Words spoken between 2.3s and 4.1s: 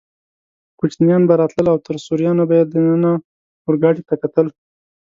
به یې دننه اورګاډي